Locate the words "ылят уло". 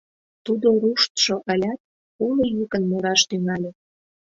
1.53-2.43